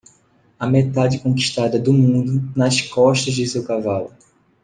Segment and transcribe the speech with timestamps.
[0.59, 4.11] A metade conquistada do mundo nas costas de seu cavalo.